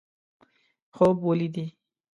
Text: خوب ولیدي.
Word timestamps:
خوب 0.95 1.17
ولیدي. 1.27 1.65